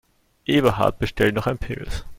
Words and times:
Eberhard 0.47 0.97
bestellt 0.97 1.35
noch 1.35 1.45
ein 1.45 1.59
Pils. 1.59 2.07